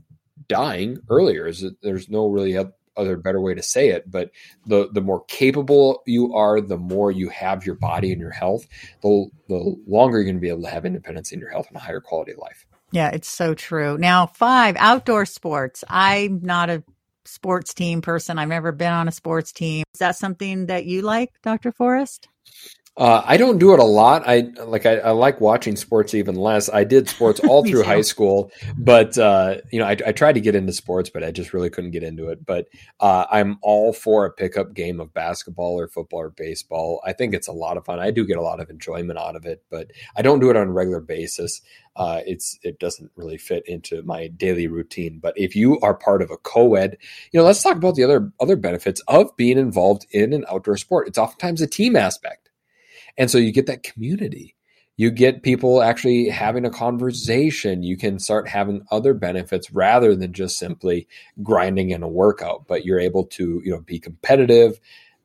dying 0.48 0.98
earlier. 1.08 1.50
There's 1.82 2.08
no 2.08 2.26
really 2.26 2.52
other 3.00 3.16
better 3.16 3.40
way 3.40 3.54
to 3.54 3.62
say 3.62 3.88
it, 3.88 4.10
but 4.10 4.30
the 4.66 4.88
the 4.92 5.00
more 5.00 5.24
capable 5.24 6.02
you 6.06 6.34
are, 6.34 6.60
the 6.60 6.76
more 6.76 7.10
you 7.10 7.28
have 7.30 7.64
your 7.64 7.74
body 7.74 8.12
and 8.12 8.20
your 8.20 8.30
health, 8.30 8.66
the 9.02 9.26
the 9.48 9.76
longer 9.86 10.18
you're 10.18 10.24
going 10.24 10.36
to 10.36 10.40
be 10.40 10.48
able 10.48 10.62
to 10.62 10.70
have 10.70 10.84
independence 10.84 11.32
in 11.32 11.40
your 11.40 11.50
health 11.50 11.68
and 11.68 11.76
a 11.76 11.80
higher 11.80 12.00
quality 12.00 12.32
of 12.32 12.38
life. 12.38 12.66
Yeah, 12.92 13.10
it's 13.10 13.28
so 13.28 13.54
true. 13.54 13.96
Now, 13.98 14.26
five 14.26 14.76
outdoor 14.78 15.24
sports. 15.24 15.84
I'm 15.88 16.40
not 16.42 16.70
a 16.70 16.82
sports 17.24 17.72
team 17.74 18.02
person. 18.02 18.38
I've 18.38 18.48
never 18.48 18.72
been 18.72 18.92
on 18.92 19.08
a 19.08 19.12
sports 19.12 19.52
team. 19.52 19.84
Is 19.94 20.00
that 20.00 20.16
something 20.16 20.66
that 20.66 20.86
you 20.86 21.02
like, 21.02 21.30
Dr. 21.42 21.72
Forrest? 21.72 22.28
Uh, 23.00 23.22
I 23.24 23.38
don't 23.38 23.56
do 23.56 23.72
it 23.72 23.78
a 23.78 23.84
lot. 23.84 24.24
I 24.26 24.52
like 24.66 24.84
I, 24.84 24.98
I, 24.98 25.10
like 25.12 25.40
watching 25.40 25.74
sports 25.74 26.12
even 26.12 26.34
less. 26.34 26.68
I 26.68 26.84
did 26.84 27.08
sports 27.08 27.40
all 27.48 27.64
through 27.64 27.82
high 27.82 28.02
school, 28.02 28.52
but 28.76 29.16
uh, 29.16 29.56
you 29.72 29.78
know 29.78 29.86
I, 29.86 29.96
I, 30.06 30.12
tried 30.12 30.34
to 30.34 30.40
get 30.42 30.54
into 30.54 30.74
sports, 30.74 31.08
but 31.08 31.24
I 31.24 31.30
just 31.30 31.54
really 31.54 31.70
couldn't 31.70 31.92
get 31.92 32.02
into 32.02 32.28
it. 32.28 32.44
But 32.44 32.66
uh, 33.00 33.24
I'm 33.30 33.58
all 33.62 33.94
for 33.94 34.26
a 34.26 34.30
pickup 34.30 34.74
game 34.74 35.00
of 35.00 35.14
basketball 35.14 35.80
or 35.80 35.88
football 35.88 36.20
or 36.20 36.28
baseball. 36.28 37.00
I 37.02 37.14
think 37.14 37.32
it's 37.32 37.48
a 37.48 37.52
lot 37.52 37.78
of 37.78 37.86
fun. 37.86 38.00
I 38.00 38.10
do 38.10 38.26
get 38.26 38.36
a 38.36 38.42
lot 38.42 38.60
of 38.60 38.68
enjoyment 38.68 39.18
out 39.18 39.34
of 39.34 39.46
it, 39.46 39.64
but 39.70 39.90
I 40.14 40.20
don't 40.20 40.40
do 40.40 40.50
it 40.50 40.56
on 40.56 40.68
a 40.68 40.72
regular 40.72 41.00
basis. 41.00 41.62
Uh, 41.96 42.20
it's 42.26 42.58
it 42.62 42.78
doesn't 42.80 43.10
really 43.16 43.38
fit 43.38 43.66
into 43.66 44.02
my 44.02 44.26
daily 44.26 44.66
routine. 44.66 45.20
But 45.22 45.32
if 45.38 45.56
you 45.56 45.80
are 45.80 45.94
part 45.94 46.20
of 46.20 46.30
a 46.30 46.36
co-ed, 46.36 46.98
you 47.32 47.40
know, 47.40 47.46
let's 47.46 47.62
talk 47.62 47.76
about 47.76 47.94
the 47.94 48.04
other 48.04 48.30
other 48.40 48.56
benefits 48.56 49.00
of 49.08 49.34
being 49.38 49.56
involved 49.56 50.04
in 50.10 50.34
an 50.34 50.44
outdoor 50.50 50.76
sport. 50.76 51.08
It's 51.08 51.16
oftentimes 51.16 51.62
a 51.62 51.66
team 51.66 51.96
aspect 51.96 52.49
and 53.20 53.30
so 53.30 53.36
you 53.36 53.52
get 53.52 53.66
that 53.66 53.82
community. 53.82 54.56
You 54.96 55.10
get 55.10 55.42
people 55.42 55.82
actually 55.82 56.30
having 56.30 56.64
a 56.64 56.70
conversation. 56.70 57.82
You 57.82 57.98
can 57.98 58.18
start 58.18 58.48
having 58.48 58.82
other 58.90 59.12
benefits 59.12 59.70
rather 59.70 60.16
than 60.16 60.32
just 60.32 60.58
simply 60.58 61.06
grinding 61.42 61.90
in 61.90 62.02
a 62.02 62.08
workout, 62.08 62.66
but 62.66 62.86
you're 62.86 62.98
able 62.98 63.24
to, 63.26 63.60
you 63.62 63.72
know, 63.72 63.80
be 63.80 63.98
competitive, 63.98 64.80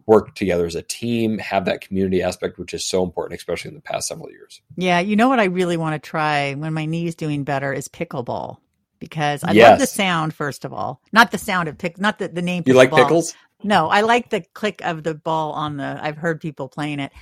work 0.08 0.36
together 0.36 0.66
as 0.66 0.76
a 0.76 0.82
team, 0.82 1.38
have 1.38 1.64
that 1.66 1.80
community 1.80 2.22
aspect, 2.22 2.60
which 2.60 2.74
is 2.74 2.84
so 2.84 3.02
important, 3.02 3.40
especially 3.40 3.70
in 3.70 3.76
the 3.76 3.82
past 3.82 4.10
several 4.10 4.30
years. 4.30 4.62
Yeah. 4.76 5.00
You 5.00 5.16
know 5.16 5.30
what 5.30 5.40
I 5.40 5.46
really 5.46 5.78
want 5.78 6.02
to 6.02 6.10
try 6.10 6.54
when 6.54 6.74
my 6.74 6.86
knee's 6.86 7.16
doing 7.16 7.46
better 7.46 7.72
is 7.72 7.88
pickleball 7.88 8.58
because 9.00 9.42
I 9.42 9.54
yes. 9.54 9.70
love 9.70 9.80
the 9.80 9.88
sound, 9.88 10.34
first 10.34 10.66
of 10.66 10.74
all. 10.74 11.02
Not 11.14 11.32
the 11.32 11.38
sound 11.38 11.70
of 11.70 11.78
pick, 11.78 11.98
not 11.98 12.20
the, 12.20 12.28
the 12.28 12.42
name. 12.42 12.64
You 12.66 12.74
like 12.74 12.92
pickles? 12.92 13.34
No, 13.64 13.88
I 13.88 14.02
like 14.02 14.32
the 14.32 14.42
click 14.54 14.82
of 14.84 15.04
the 15.04 15.16
ball 15.16 15.54
on 15.54 15.78
the, 15.78 15.98
I've 16.02 16.18
heard 16.18 16.42
people 16.42 16.68
playing 16.68 17.00
it 17.00 17.14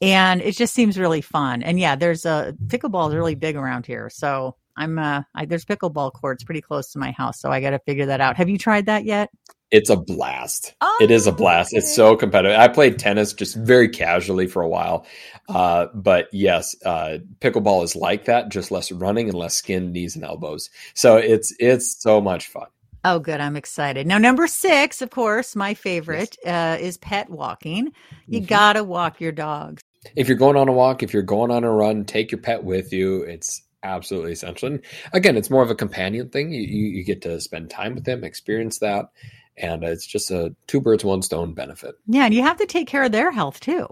and 0.00 0.40
it 0.40 0.56
just 0.56 0.74
seems 0.74 0.98
really 0.98 1.20
fun. 1.20 1.62
And 1.62 1.78
yeah, 1.78 1.96
there's 1.96 2.24
a 2.24 2.54
pickleball 2.66 3.08
is 3.08 3.14
really 3.14 3.34
big 3.34 3.56
around 3.56 3.86
here, 3.86 4.10
so 4.10 4.56
I'm 4.76 4.98
uh, 4.98 5.22
I, 5.34 5.44
there's 5.44 5.64
pickleball 5.64 6.12
courts 6.12 6.44
pretty 6.44 6.60
close 6.60 6.90
to 6.92 6.98
my 6.98 7.10
house, 7.10 7.40
so 7.40 7.50
I 7.50 7.60
got 7.60 7.70
to 7.70 7.78
figure 7.80 8.06
that 8.06 8.20
out. 8.20 8.36
Have 8.36 8.48
you 8.48 8.58
tried 8.58 8.86
that 8.86 9.04
yet? 9.04 9.30
It's 9.70 9.90
a 9.90 9.96
blast. 9.96 10.74
Oh, 10.80 10.98
it 11.00 11.12
is 11.12 11.28
a 11.28 11.32
blast. 11.32 11.72
It's 11.74 11.94
so 11.94 12.16
competitive. 12.16 12.58
I 12.58 12.66
played 12.66 12.98
tennis 12.98 13.32
just 13.32 13.54
very 13.54 13.88
casually 13.88 14.48
for 14.48 14.62
a 14.62 14.68
while. 14.68 15.06
Uh, 15.48 15.86
but 15.94 16.28
yes, 16.32 16.74
uh, 16.84 17.18
pickleball 17.38 17.84
is 17.84 17.94
like 17.94 18.24
that, 18.24 18.48
just 18.48 18.72
less 18.72 18.90
running 18.90 19.28
and 19.28 19.38
less 19.38 19.54
skin, 19.54 19.92
knees, 19.92 20.16
and 20.16 20.24
elbows. 20.24 20.70
So 20.94 21.18
it's 21.18 21.54
it's 21.60 22.02
so 22.02 22.20
much 22.20 22.48
fun. 22.48 22.66
Oh, 23.04 23.18
good. 23.20 23.40
I'm 23.40 23.56
excited. 23.56 24.06
Now, 24.06 24.18
number 24.18 24.46
six, 24.46 25.02
of 25.02 25.10
course, 25.10 25.54
my 25.56 25.74
favorite 25.74 26.36
uh, 26.44 26.76
is 26.80 26.98
pet 26.98 27.30
walking. 27.30 27.92
You 28.26 28.40
Mhm. 28.42 28.46
got 28.48 28.72
to 28.74 28.84
walk 28.84 29.20
your 29.20 29.32
dogs. 29.32 29.82
If 30.16 30.28
you're 30.28 30.36
going 30.36 30.56
on 30.56 30.68
a 30.68 30.72
walk, 30.72 31.02
if 31.02 31.12
you're 31.12 31.22
going 31.22 31.50
on 31.50 31.64
a 31.64 31.70
run, 31.70 32.04
take 32.04 32.32
your 32.32 32.40
pet 32.40 32.64
with 32.64 32.92
you. 32.92 33.22
It's 33.22 33.62
absolutely 33.82 34.32
essential. 34.32 34.68
And 34.68 34.82
again, 35.12 35.36
it's 35.36 35.50
more 35.50 35.62
of 35.62 35.70
a 35.70 35.74
companion 35.74 36.28
thing. 36.30 36.52
You, 36.52 36.60
you, 36.62 36.86
you 36.86 37.04
get 37.04 37.22
to 37.22 37.40
spend 37.40 37.70
time 37.70 37.94
with 37.94 38.04
them, 38.04 38.24
experience 38.24 38.78
that. 38.78 39.10
And 39.56 39.84
it's 39.84 40.06
just 40.06 40.30
a 40.30 40.54
two 40.66 40.80
birds, 40.80 41.04
one 41.04 41.22
stone 41.22 41.52
benefit. 41.54 41.94
Yeah. 42.06 42.24
And 42.24 42.34
you 42.34 42.42
have 42.42 42.58
to 42.58 42.66
take 42.66 42.88
care 42.88 43.04
of 43.04 43.12
their 43.12 43.30
health 43.30 43.60
too. 43.60 43.86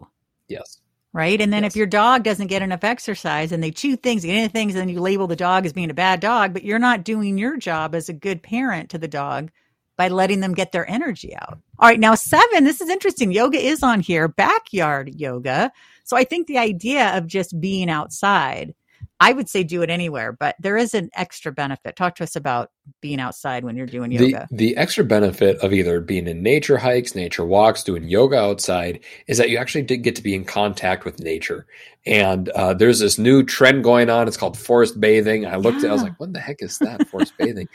Yes. 0.48 0.80
Right. 1.12 1.40
And 1.40 1.52
then 1.52 1.62
Yes. 1.62 1.72
if 1.72 1.76
your 1.76 1.86
dog 1.86 2.22
doesn't 2.22 2.46
get 2.48 2.62
enough 2.62 2.84
exercise 2.84 3.52
and 3.52 3.62
they 3.62 3.70
chew 3.70 3.96
things, 3.96 4.24
get 4.24 4.36
into 4.36 4.50
things, 4.50 4.74
and 4.74 4.80
then 4.80 4.88
you 4.88 5.00
label 5.00 5.26
the 5.26 5.36
dog 5.36 5.66
as 5.66 5.72
being 5.72 5.90
a 5.90 5.94
bad 5.94 6.20
dog, 6.20 6.52
but 6.52 6.64
you're 6.64 6.78
not 6.78 7.04
doing 7.04 7.38
your 7.38 7.56
job 7.56 7.94
as 7.94 8.08
a 8.08 8.14
good 8.14 8.42
parent 8.42 8.90
to 8.90 8.98
the 8.98 9.08
dog 9.08 9.50
by 9.98 10.08
letting 10.08 10.40
them 10.40 10.54
get 10.54 10.72
their 10.72 10.88
energy 10.88 11.36
out. 11.36 11.58
All 11.78 11.88
right. 11.88 12.00
Now, 12.00 12.14
seven, 12.14 12.64
this 12.64 12.80
is 12.80 12.88
interesting. 12.88 13.32
Yoga 13.32 13.58
is 13.58 13.82
on 13.82 14.00
here, 14.00 14.28
backyard 14.28 15.14
yoga. 15.16 15.70
So 16.04 16.16
I 16.16 16.24
think 16.24 16.46
the 16.46 16.56
idea 16.56 17.18
of 17.18 17.26
just 17.26 17.60
being 17.60 17.90
outside, 17.90 18.74
I 19.20 19.32
would 19.32 19.48
say 19.48 19.64
do 19.64 19.82
it 19.82 19.90
anywhere, 19.90 20.30
but 20.32 20.54
there 20.60 20.76
is 20.76 20.94
an 20.94 21.10
extra 21.14 21.50
benefit. 21.50 21.96
Talk 21.96 22.14
to 22.16 22.22
us 22.22 22.36
about 22.36 22.70
being 23.00 23.18
outside 23.18 23.64
when 23.64 23.76
you're 23.76 23.86
doing 23.86 24.10
The, 24.10 24.16
yoga. 24.16 24.48
the 24.52 24.76
extra 24.76 25.02
benefit 25.02 25.58
of 25.58 25.72
either 25.72 26.00
being 26.00 26.28
in 26.28 26.44
nature 26.44 26.78
hikes, 26.78 27.16
nature 27.16 27.44
walks, 27.44 27.82
doing 27.82 28.04
yoga 28.04 28.38
outside 28.38 29.00
is 29.26 29.36
that 29.38 29.50
you 29.50 29.58
actually 29.58 29.82
did 29.82 29.98
get 29.98 30.14
to 30.14 30.22
be 30.22 30.34
in 30.36 30.44
contact 30.44 31.04
with 31.04 31.18
nature. 31.18 31.66
And 32.06 32.48
uh, 32.50 32.72
there's 32.74 33.00
this 33.00 33.18
new 33.18 33.42
trend 33.42 33.82
going 33.82 34.08
on. 34.08 34.28
It's 34.28 34.36
called 34.36 34.56
forest 34.56 35.00
bathing. 35.00 35.44
I 35.44 35.56
looked 35.56 35.78
at 35.78 35.84
it, 35.84 35.90
I 35.90 35.92
was 35.92 36.04
like, 36.04 36.18
what 36.20 36.32
the 36.32 36.40
heck 36.40 36.62
is 36.62 36.78
that, 36.78 37.08
forest 37.08 37.34
bathing? 37.38 37.68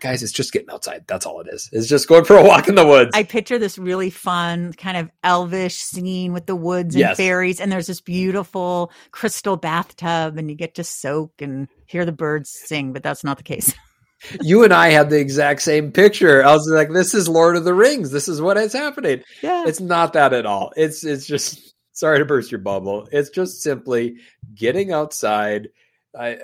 Guys, 0.00 0.22
it's 0.22 0.32
just 0.32 0.52
getting 0.52 0.70
outside. 0.70 1.04
That's 1.06 1.26
all 1.26 1.40
it 1.40 1.48
is. 1.50 1.68
It's 1.72 1.88
just 1.88 2.08
going 2.08 2.24
for 2.24 2.36
a 2.36 2.44
walk 2.44 2.68
in 2.68 2.74
the 2.74 2.86
woods. 2.86 3.10
I 3.14 3.22
picture 3.24 3.58
this 3.58 3.78
really 3.78 4.10
fun, 4.10 4.72
kind 4.74 4.96
of 4.96 5.10
elvish 5.24 5.76
scene 5.76 6.32
with 6.32 6.46
the 6.46 6.56
woods 6.56 6.94
and 6.94 7.00
Yes. 7.00 7.16
fairies, 7.16 7.60
and 7.60 7.70
there's 7.72 7.86
this 7.88 8.00
beautiful 8.00 8.92
crystal 9.10 9.56
bathtub, 9.56 10.38
and 10.38 10.50
you 10.50 10.56
get 10.56 10.74
to 10.76 10.84
soak 10.84 11.32
and 11.40 11.68
hear 11.86 12.04
the 12.04 12.12
birds 12.12 12.50
sing, 12.50 12.92
but 12.92 13.02
that's 13.02 13.24
not 13.24 13.36
the 13.38 13.42
case. 13.42 13.74
you 14.40 14.64
and 14.64 14.72
I 14.72 14.88
had 14.88 15.10
the 15.10 15.18
exact 15.20 15.62
same 15.62 15.92
picture. 15.92 16.44
I 16.44 16.52
was 16.52 16.68
like, 16.68 16.90
this 16.92 17.14
is 17.14 17.28
Lord 17.28 17.56
of 17.56 17.64
the 17.64 17.74
Rings. 17.74 18.10
This 18.10 18.28
is 18.28 18.40
what 18.40 18.56
is 18.56 18.72
happening. 18.72 19.22
Yeah. 19.42 19.64
It's 19.66 19.80
not 19.80 20.12
that 20.14 20.32
at 20.32 20.46
all. 20.46 20.72
It's 20.76 21.04
it's 21.04 21.26
just 21.26 21.74
sorry 21.92 22.18
to 22.18 22.24
burst 22.24 22.50
your 22.50 22.60
bubble. 22.60 23.08
It's 23.12 23.30
just 23.30 23.62
simply 23.62 24.16
getting 24.54 24.92
outside. 24.92 25.68
I 26.18 26.38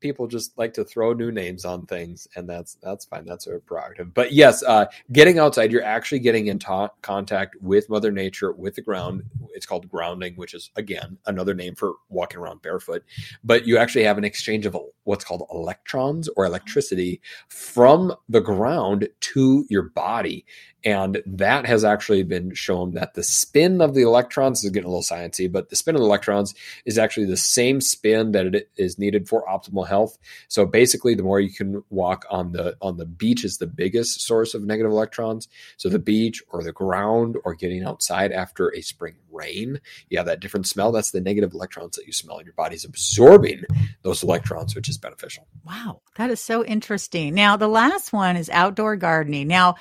people 0.00 0.26
just 0.26 0.56
like 0.58 0.74
to 0.74 0.84
throw 0.84 1.12
new 1.12 1.30
names 1.30 1.64
on 1.64 1.86
things, 1.86 2.28
and 2.36 2.48
that's 2.48 2.76
that's 2.82 3.04
fine. 3.04 3.24
That's 3.24 3.46
a 3.46 3.58
prerogative. 3.58 4.14
But 4.14 4.32
yes, 4.32 4.62
uh, 4.62 4.86
getting 5.12 5.38
outside, 5.38 5.72
you're 5.72 5.82
actually 5.82 6.18
getting 6.20 6.46
in 6.48 6.58
ta- 6.58 6.90
contact 7.02 7.56
with 7.60 7.88
Mother 7.88 8.10
Nature, 8.10 8.52
with 8.52 8.74
the 8.74 8.82
ground. 8.82 9.24
It's 9.54 9.66
called 9.66 9.88
grounding, 9.88 10.34
which 10.34 10.54
is 10.54 10.70
again 10.76 11.18
another 11.26 11.54
name 11.54 11.74
for 11.74 11.94
walking 12.08 12.40
around 12.40 12.62
barefoot. 12.62 13.04
But 13.42 13.66
you 13.66 13.78
actually 13.78 14.04
have 14.04 14.18
an 14.18 14.24
exchange 14.24 14.66
of 14.66 14.76
what's 15.04 15.24
called 15.24 15.46
electrons 15.52 16.28
or 16.36 16.44
electricity 16.44 17.20
from 17.48 18.14
the 18.28 18.40
ground 18.40 19.08
to 19.20 19.64
your 19.68 19.82
body. 19.82 20.44
And 20.84 21.22
that 21.24 21.64
has 21.64 21.82
actually 21.82 22.24
been 22.24 22.52
shown 22.52 22.92
that 22.92 23.14
the 23.14 23.22
spin 23.22 23.80
of 23.80 23.94
the 23.94 24.02
electrons 24.02 24.62
is 24.62 24.70
getting 24.70 24.86
a 24.86 24.90
little 24.90 25.02
sciencey, 25.02 25.50
but 25.50 25.70
the 25.70 25.76
spin 25.76 25.94
of 25.94 26.02
the 26.02 26.06
electrons 26.06 26.54
is 26.84 26.98
actually 26.98 27.24
the 27.24 27.38
same 27.38 27.80
spin 27.80 28.32
that 28.32 28.54
it 28.54 28.68
is 28.76 28.98
needed 28.98 29.26
for 29.26 29.48
optimal 29.64 29.88
health. 29.88 30.18
So 30.48 30.66
basically, 30.66 31.14
the 31.14 31.22
more 31.22 31.40
you 31.40 31.52
can 31.52 31.82
walk 31.90 32.24
on 32.30 32.52
the 32.52 32.76
on 32.80 32.96
the 32.96 33.06
beach 33.06 33.44
is 33.44 33.58
the 33.58 33.66
biggest 33.66 34.20
source 34.20 34.54
of 34.54 34.62
negative 34.62 34.92
electrons. 34.92 35.48
So 35.76 35.88
the 35.88 35.98
beach 35.98 36.42
or 36.48 36.62
the 36.62 36.72
ground 36.72 37.36
or 37.44 37.54
getting 37.54 37.84
outside 37.84 38.32
after 38.32 38.74
a 38.74 38.80
spring 38.80 39.14
rain, 39.30 39.80
you 40.08 40.18
have 40.18 40.26
that 40.26 40.40
different 40.40 40.66
smell. 40.66 40.92
That's 40.92 41.10
the 41.10 41.20
negative 41.20 41.52
electrons 41.52 41.96
that 41.96 42.06
you 42.06 42.12
smell, 42.12 42.38
and 42.38 42.46
your 42.46 42.54
body's 42.54 42.84
absorbing 42.84 43.64
those 44.02 44.22
electrons, 44.22 44.74
which 44.74 44.88
is 44.88 44.98
beneficial. 44.98 45.46
Wow, 45.64 46.00
that 46.16 46.30
is 46.30 46.40
so 46.40 46.64
interesting. 46.64 47.34
Now, 47.34 47.56
the 47.56 47.68
last 47.68 48.12
one 48.12 48.36
is 48.36 48.50
outdoor 48.50 48.96
gardening. 48.96 49.48
Now, 49.48 49.76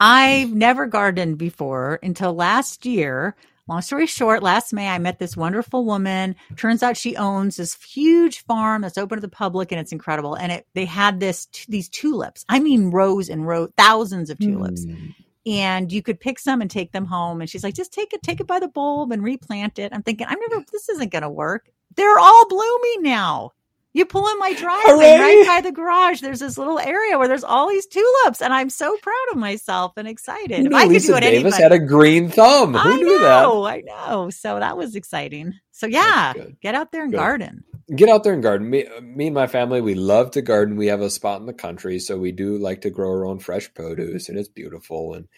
I've 0.00 0.52
never 0.52 0.86
gardened 0.86 1.38
before 1.38 1.98
until 2.02 2.34
last 2.34 2.84
year. 2.84 3.36
Long 3.66 3.80
story 3.80 4.06
short, 4.06 4.42
last 4.42 4.74
May 4.74 4.88
I 4.88 4.98
met 4.98 5.18
this 5.18 5.38
wonderful 5.38 5.86
woman. 5.86 6.36
Turns 6.56 6.82
out 6.82 6.98
she 6.98 7.16
owns 7.16 7.56
this 7.56 7.74
huge 7.82 8.44
farm 8.44 8.82
that's 8.82 8.98
open 8.98 9.16
to 9.16 9.22
the 9.22 9.28
public 9.28 9.72
and 9.72 9.80
it's 9.80 9.92
incredible. 9.92 10.34
And 10.34 10.52
it 10.52 10.66
they 10.74 10.84
had 10.84 11.18
this 11.18 11.46
these 11.68 11.88
tulips. 11.88 12.44
I 12.48 12.60
mean 12.60 12.90
rows 12.90 13.30
and 13.30 13.46
rows, 13.46 13.70
thousands 13.78 14.28
of 14.28 14.38
tulips. 14.38 14.84
Mm. 14.84 15.14
And 15.46 15.92
you 15.92 16.02
could 16.02 16.20
pick 16.20 16.38
some 16.38 16.60
and 16.60 16.70
take 16.70 16.92
them 16.92 17.06
home. 17.06 17.40
And 17.40 17.48
she's 17.48 17.64
like, 17.64 17.74
just 17.74 17.92
take 17.92 18.12
it, 18.12 18.22
take 18.22 18.40
it 18.40 18.46
by 18.46 18.58
the 18.58 18.68
bulb 18.68 19.12
and 19.12 19.22
replant 19.22 19.78
it. 19.78 19.92
I'm 19.94 20.02
thinking, 20.02 20.26
I'm 20.28 20.38
never 20.40 20.62
this 20.70 20.88
isn't 20.90 21.12
gonna 21.12 21.30
work. 21.30 21.70
They're 21.96 22.18
all 22.18 22.48
blooming 22.48 23.02
now. 23.02 23.52
You 23.94 24.04
pull 24.04 24.26
in 24.28 24.38
my 24.40 24.52
driveway 24.54 25.16
Hooray! 25.16 25.18
right 25.20 25.44
by 25.46 25.60
the 25.60 25.72
garage. 25.72 26.20
There's 26.20 26.40
this 26.40 26.58
little 26.58 26.80
area 26.80 27.16
where 27.16 27.28
there's 27.28 27.44
all 27.44 27.68
these 27.68 27.86
tulips, 27.86 28.42
and 28.42 28.52
I'm 28.52 28.68
so 28.68 28.96
proud 28.98 29.26
of 29.30 29.38
myself 29.38 29.92
and 29.96 30.08
excited. 30.08 30.64
Knew 30.64 30.76
I 30.76 30.82
could 30.82 30.94
Lisa 30.94 31.12
do 31.12 31.16
it, 31.18 31.20
Davis 31.20 31.54
anybody. 31.54 31.62
had 31.62 31.72
a 31.72 31.78
green 31.78 32.28
thumb. 32.28 32.74
Who 32.74 32.78
I 32.90 32.96
knew 32.96 33.18
that? 33.20 33.42
know, 33.42 33.64
I 33.64 33.82
know. 33.82 34.30
So 34.30 34.58
that 34.58 34.76
was 34.76 34.96
exciting. 34.96 35.54
So 35.70 35.86
yeah, 35.86 36.32
get 36.60 36.74
out 36.74 36.90
there 36.90 37.04
and 37.04 37.12
Good. 37.12 37.18
garden. 37.18 37.64
get 37.94 38.08
out 38.08 38.24
there 38.24 38.32
and 38.34 38.42
garden. 38.42 38.68
Me, 38.68 38.84
me 39.00 39.26
and 39.26 39.34
my 39.34 39.46
family, 39.46 39.80
we 39.80 39.94
love 39.94 40.32
to 40.32 40.42
garden. 40.42 40.76
We 40.76 40.88
have 40.88 41.00
a 41.00 41.08
spot 41.10 41.40
in 41.40 41.46
the 41.46 41.52
country, 41.54 42.00
so 42.00 42.18
we 42.18 42.32
do 42.32 42.58
like 42.58 42.80
to 42.82 42.90
grow 42.90 43.10
our 43.10 43.26
own 43.26 43.38
fresh 43.38 43.72
produce, 43.74 44.28
and 44.28 44.36
it's 44.36 44.48
beautiful. 44.48 45.14
And 45.14 45.28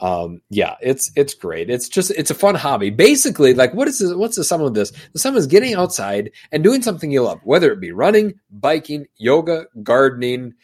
um, 0.00 0.40
yeah, 0.50 0.74
it's 0.82 1.10
it's 1.16 1.34
great. 1.34 1.70
It's 1.70 1.88
just 1.88 2.10
it's 2.12 2.30
a 2.30 2.34
fun 2.34 2.54
hobby. 2.56 2.90
Basically, 2.90 3.54
like 3.54 3.74
what 3.74 3.86
is 3.88 3.98
this, 4.00 4.12
what's 4.14 4.36
the 4.36 4.44
sum 4.44 4.60
of 4.60 4.74
this? 4.74 4.92
The 5.12 5.18
sum 5.18 5.36
is 5.36 5.46
getting 5.46 5.74
outside 5.74 6.30
and 6.52 6.64
doing 6.64 6.82
something 6.82 7.10
you 7.10 7.22
love, 7.22 7.40
whether 7.44 7.70
it 7.72 7.80
be 7.80 7.92
running, 7.92 8.34
biking, 8.50 9.06
yoga, 9.16 9.66
gardening. 9.82 10.54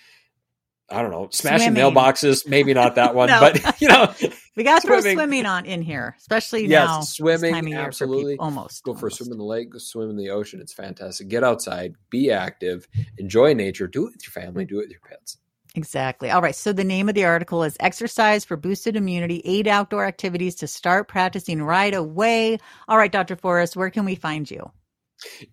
I 0.92 1.02
don't 1.02 1.12
know, 1.12 1.28
smashing 1.30 1.72
Swimming. 1.76 1.94
mailboxes. 1.94 2.48
Maybe 2.48 2.74
not 2.74 2.96
that 2.96 3.14
one, 3.14 3.28
No. 3.30 3.38
but 3.38 3.80
you 3.80 3.86
know, 3.86 4.12
We 4.56 4.64
got 4.64 4.82
to 4.82 4.86
throw 4.88 5.00
Swimming. 5.00 5.46
on 5.46 5.64
in 5.64 5.82
here, 5.82 6.16
especially 6.18 6.66
Yes, 6.66 6.88
now. 6.88 7.00
swimming, 7.02 7.72
absolutely. 7.74 8.32
people. 8.32 8.46
Almost. 8.46 8.82
go 8.82 8.94
for 8.94 9.06
a 9.06 9.10
swim 9.12 9.30
in 9.30 9.38
the 9.38 9.44
lake, 9.44 9.68
swim 9.76 10.10
in 10.10 10.16
the 10.16 10.30
ocean. 10.30 10.60
It's 10.60 10.72
fantastic. 10.72 11.28
Get 11.28 11.44
outside, 11.44 11.94
be 12.10 12.32
active, 12.32 12.88
enjoy 13.18 13.54
nature, 13.54 13.86
do 13.86 14.08
it 14.08 14.12
with 14.14 14.24
your 14.24 14.32
family, 14.32 14.64
do 14.64 14.78
it 14.80 14.88
with 14.88 14.90
your 14.90 15.00
pets. 15.08 15.38
Exactly. 15.74 16.30
All 16.30 16.42
right. 16.42 16.54
So 16.54 16.72
the 16.72 16.84
name 16.84 17.08
of 17.08 17.14
the 17.14 17.24
article 17.24 17.62
is 17.62 17.76
Exercise 17.78 18.44
for 18.44 18.56
Boosted 18.56 18.96
Immunity, 18.96 19.40
Eight 19.44 19.66
Outdoor 19.66 20.04
Activities 20.04 20.56
to 20.56 20.66
Start 20.66 21.06
Practicing 21.06 21.62
Right 21.62 21.94
Away. 21.94 22.58
All 22.88 22.96
right, 22.96 23.12
Dr. 23.12 23.36
Forrest, 23.36 23.76
where 23.76 23.90
can 23.90 24.04
we 24.04 24.16
find 24.16 24.50
you? 24.50 24.70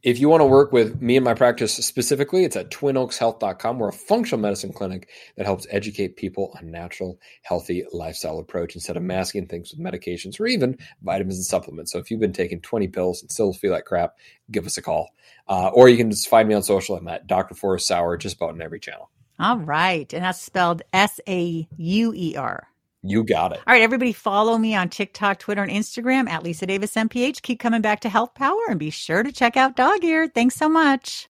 If 0.01 0.17
you 0.19 0.29
want 0.29 0.41
to 0.41 0.45
work 0.45 0.71
with 0.71 1.01
me 1.01 1.17
and 1.17 1.25
my 1.25 1.33
practice 1.33 1.73
specifically, 1.73 2.45
it's 2.45 2.55
at 2.55 2.71
twinoakshealth.com. 2.71 3.79
We're 3.79 3.89
a 3.89 3.93
functional 3.93 4.39
medicine 4.39 4.71
clinic 4.71 5.09
that 5.35 5.45
helps 5.45 5.67
educate 5.69 6.15
people 6.15 6.55
on 6.57 6.71
natural, 6.71 7.19
healthy 7.41 7.83
lifestyle 7.91 8.39
approach 8.39 8.75
instead 8.75 8.95
of 8.95 9.03
masking 9.03 9.45
things 9.47 9.71
with 9.71 9.81
medications 9.85 10.39
or 10.39 10.47
even 10.47 10.77
vitamins 11.01 11.35
and 11.35 11.45
supplements. 11.45 11.91
So 11.91 11.99
if 11.99 12.09
you've 12.09 12.19
been 12.21 12.31
taking 12.31 12.61
20 12.61 12.87
pills 12.87 13.21
and 13.21 13.29
still 13.29 13.51
feel 13.51 13.73
like 13.73 13.85
crap, 13.85 14.15
give 14.49 14.65
us 14.65 14.77
a 14.77 14.81
call. 14.81 15.09
Uh, 15.49 15.69
or 15.73 15.89
you 15.89 15.97
can 15.97 16.11
just 16.11 16.29
find 16.29 16.47
me 16.47 16.55
on 16.55 16.63
social. 16.63 16.95
I'm 16.95 17.07
at 17.09 17.27
Dr. 17.27 17.53
Forrest 17.53 17.87
Sauer, 17.87 18.15
just 18.15 18.37
about 18.37 18.55
in 18.55 18.61
every 18.61 18.79
channel. 18.79 19.11
All 19.39 19.57
right. 19.59 20.11
And 20.13 20.23
that's 20.23 20.41
spelled 20.41 20.81
S 20.93 21.19
A 21.27 21.67
U 21.77 22.13
E 22.15 22.35
R. 22.35 22.67
You 23.03 23.23
got 23.23 23.53
it. 23.53 23.59
All 23.65 23.73
right, 23.73 23.83
everybody 23.83 24.11
follow 24.11 24.57
me 24.57 24.75
on 24.75 24.89
TikTok, 24.89 25.39
Twitter, 25.39 25.63
and 25.63 25.71
Instagram 25.71 26.27
at 26.27 26.43
Lisa 26.43 26.65
Davis 26.65 26.95
MPH. 26.95 27.41
Keep 27.41 27.59
coming 27.59 27.81
back 27.81 28.01
to 28.01 28.09
Health 28.09 28.33
Power 28.33 28.59
and 28.69 28.79
be 28.79 28.89
sure 28.89 29.23
to 29.23 29.31
check 29.31 29.55
out 29.55 29.75
Dog 29.75 30.03
Ear. 30.03 30.27
Thanks 30.27 30.55
so 30.55 30.67
much. 30.67 31.29